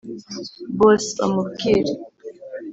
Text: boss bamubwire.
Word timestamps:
boss 0.79 1.05
bamubwire. 1.17 1.91